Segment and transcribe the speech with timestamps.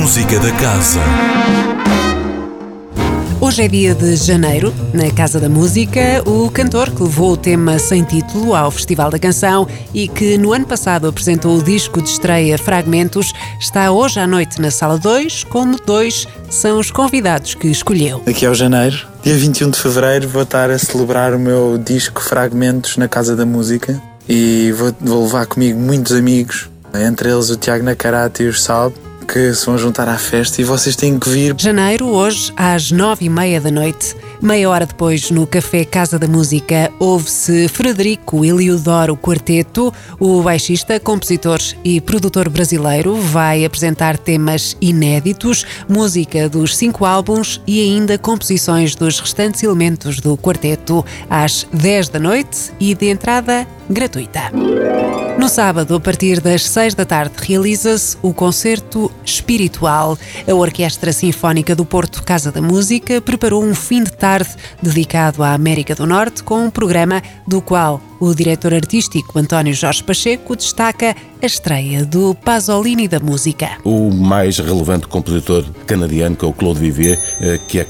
[0.00, 0.98] Música da Casa.
[3.38, 7.78] Hoje é dia de janeiro, na Casa da Música, o cantor que levou o tema
[7.78, 12.08] sem título ao Festival da Canção e que no ano passado apresentou o disco de
[12.08, 17.68] estreia Fragmentos, está hoje à noite na Sala 2, como dois são os convidados que
[17.68, 18.22] escolheu.
[18.26, 22.22] Aqui é o janeiro, dia 21 de fevereiro, vou estar a celebrar o meu disco
[22.22, 27.56] Fragmentos na Casa da Música e vou, vou levar comigo muitos amigos, entre eles o
[27.58, 31.28] Tiago Nacarate e o Saldo que se vão juntar à festa e vocês têm que
[31.28, 31.54] vir.
[31.56, 34.16] Janeiro, hoje, às nove e meia da noite.
[34.42, 41.60] Meia hora depois, no Café Casa da Música, ouve-se Frederico Eliodoro Quarteto, o baixista, compositor
[41.84, 49.20] e produtor brasileiro, vai apresentar temas inéditos, música dos cinco álbuns e ainda composições dos
[49.20, 54.50] restantes elementos do quarteto, às dez da noite e de entrada gratuita.
[55.38, 60.16] No sábado, a partir das seis da tarde, realiza-se o concerto espiritual.
[60.48, 64.50] A Orquestra Sinfónica do Porto Casa da Música preparou um fim de tarde
[64.82, 70.04] dedicado à América do Norte com um programa do qual o diretor artístico António Jorge
[70.04, 73.70] Pacheco destaca a estreia do Pasolini da música.
[73.82, 77.84] O mais relevante compositor canadiano, que é o Claude Vivier, eh, que é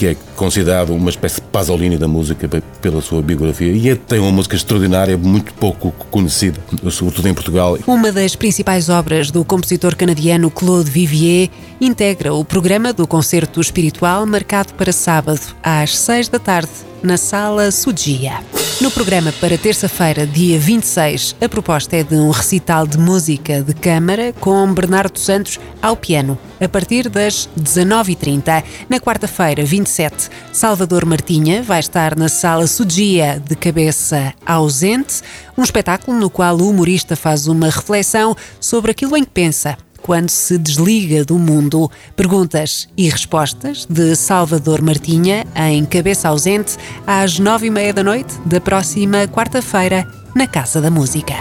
[0.00, 2.48] que é considerado uma espécie de Pasolini da música
[2.80, 6.58] pela sua biografia e é, tem uma música extraordinária, muito pouco conhecida,
[6.90, 7.78] sobretudo em Portugal.
[7.86, 14.24] Uma das principais obras do compositor canadiano Claude Vivier integra o programa do concerto espiritual
[14.24, 16.70] marcado para sábado, às seis da tarde,
[17.02, 18.40] na Sala Sudia.
[18.80, 23.74] No programa para terça-feira, dia 26, a proposta é de um recital de música de
[23.74, 28.64] câmara com Bernardo Santos ao piano, a partir das 19h30.
[28.88, 35.20] Na quarta-feira, 27, Salvador Martinha vai estar na Sala Sudia de cabeça ausente,
[35.58, 39.76] um espetáculo no qual o humorista faz uma reflexão sobre aquilo em que pensa
[40.10, 41.88] quando se desliga do mundo.
[42.16, 48.34] Perguntas e respostas de Salvador Martinha em Cabeça Ausente às nove e meia da noite
[48.44, 50.04] da próxima quarta-feira
[50.34, 51.34] na Casa da Música.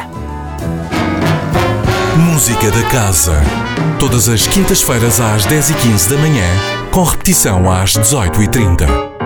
[2.16, 3.42] Música da Casa.
[4.00, 6.46] Todas as quintas-feiras às dez e quinze da manhã,
[6.92, 9.19] com repetição às dezoito e trinta.